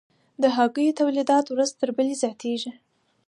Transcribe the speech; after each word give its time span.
د 0.41 0.43
هګیو 0.57 0.97
تولیدات 0.99 1.45
ورځ 1.49 1.69
تر 1.79 1.89
بلې 1.97 2.15
زیاتیږي 2.23 2.71